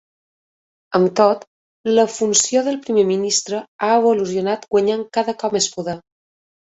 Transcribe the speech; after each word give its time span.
Amb 0.99 1.09
tot, 1.17 1.41
la 1.99 2.05
funció 2.13 2.63
del 2.67 2.79
primer 2.87 3.03
ministre 3.09 3.59
ha 3.81 3.91
evolucionat 3.99 4.65
guanyant 4.73 5.05
cada 5.19 5.37
cop 5.45 5.55
més 5.59 5.69
poder. 5.77 5.95